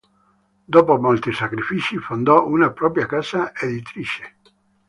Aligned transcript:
Dopo 0.65 0.99
molti 0.99 1.31
sacrifici, 1.31 1.99
fondò 1.99 2.47
una 2.47 2.71
propria 2.71 3.05
casa 3.05 3.53
editrice. 3.55 4.37